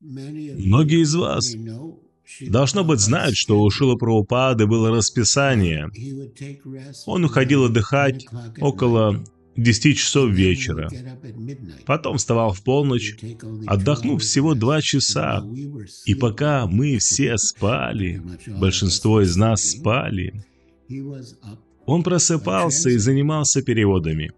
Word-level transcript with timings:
Многие 0.00 1.02
из 1.02 1.14
вас, 1.14 1.54
должно 2.40 2.84
быть, 2.84 3.00
знают, 3.00 3.36
что 3.36 3.60
у 3.60 3.70
Шила 3.70 3.96
Прабхупады 3.96 4.66
было 4.66 4.90
расписание. 4.90 5.90
Он 7.06 7.24
уходил 7.24 7.64
отдыхать 7.64 8.26
около 8.60 9.22
10 9.56 9.98
часов 9.98 10.30
вечера. 10.30 10.88
Потом 11.84 12.16
вставал 12.16 12.52
в 12.52 12.62
полночь, 12.62 13.16
отдохнув 13.66 14.22
всего 14.22 14.54
два 14.54 14.80
часа. 14.80 15.44
И 16.06 16.14
пока 16.14 16.66
мы 16.66 16.98
все 16.98 17.36
спали, 17.36 18.22
большинство 18.46 19.20
из 19.20 19.36
нас 19.36 19.62
спали, 19.62 20.44
он 21.84 22.02
просыпался 22.02 22.90
и 22.90 22.96
занимался 22.96 23.62
переводами, 23.62 24.32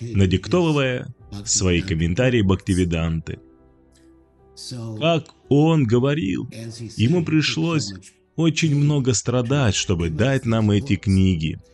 надиктовывая 0.00 1.06
свои 1.44 1.80
комментарии 1.80 2.42
Бхактивиданты. 2.42 3.38
Как 5.00 5.26
он 5.48 5.84
говорил, 5.84 6.48
ему 6.96 7.24
пришлось 7.24 7.92
очень 8.36 8.74
много 8.74 9.14
страдать, 9.14 9.74
чтобы 9.74 10.10
дать 10.10 10.44
нам 10.44 10.70
эти 10.70 10.96
книги– 10.96 11.58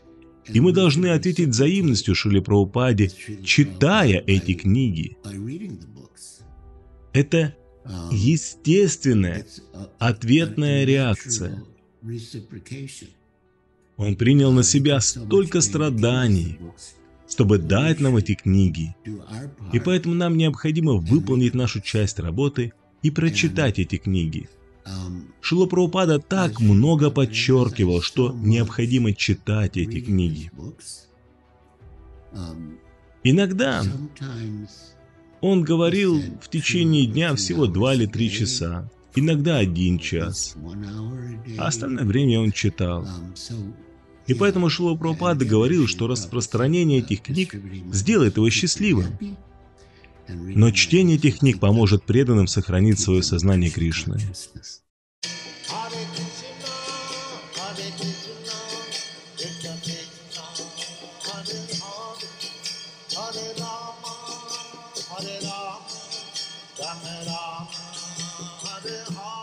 и 0.48 0.60
мы 0.60 0.72
должны 0.72 1.08
ответить 1.08 1.48
взаимностью 1.48 2.14
Шили 2.14 2.40
Прабхупаде, 2.40 3.10
читая 3.44 4.22
эти 4.26 4.54
книги. 4.54 5.16
Это 7.12 7.54
естественная 8.10 9.46
ответная 9.98 10.84
реакция. 10.84 11.62
Он 13.96 14.16
принял 14.16 14.52
на 14.52 14.62
себя 14.62 15.00
столько 15.00 15.60
страданий, 15.60 16.58
чтобы 17.28 17.58
дать 17.58 18.00
нам 18.00 18.16
эти 18.16 18.34
книги. 18.34 18.94
И 19.72 19.78
поэтому 19.80 20.14
нам 20.14 20.36
необходимо 20.36 20.94
выполнить 20.94 21.54
нашу 21.54 21.80
часть 21.80 22.18
работы 22.18 22.72
и 23.02 23.10
прочитать 23.10 23.78
эти 23.78 23.96
книги. 23.96 24.48
Шила 25.40 25.66
Прабхупада 25.66 26.18
так 26.18 26.60
много 26.60 27.10
подчеркивал, 27.10 28.02
что 28.02 28.32
необходимо 28.32 29.12
читать 29.12 29.76
эти 29.76 30.00
книги. 30.00 30.50
Иногда 33.24 33.84
он 35.40 35.62
говорил 35.62 36.20
в 36.40 36.48
течение 36.48 37.06
дня 37.06 37.34
всего 37.36 37.66
два 37.66 37.94
или 37.94 38.06
три 38.06 38.30
часа, 38.30 38.90
иногда 39.14 39.58
один 39.58 39.98
час, 39.98 40.56
а 41.58 41.66
остальное 41.66 42.04
время 42.04 42.40
он 42.40 42.52
читал. 42.52 43.06
И 44.26 44.34
поэтому 44.34 44.70
Шила 44.70 44.94
Прабхупада 44.94 45.44
говорил, 45.44 45.86
что 45.86 46.06
распространение 46.06 47.00
этих 47.00 47.22
книг 47.22 47.54
сделает 47.92 48.36
его 48.36 48.48
счастливым. 48.50 49.16
Но 50.28 50.70
чтение 50.70 51.16
этих 51.16 51.38
книг 51.38 51.58
поможет 51.58 52.04
преданным 52.04 52.46
сохранить 52.46 53.00
свое 53.00 53.22
сознание 53.22 53.70
Кришны. 53.70 54.20
Hare 63.14 63.54
Rama, 63.58 64.12
Hare 65.10 65.38
Rama, 65.42 65.86
Rama 66.78 67.24
Rama, 67.26 67.68
Hare 68.62 69.04
Hare. 69.14 69.41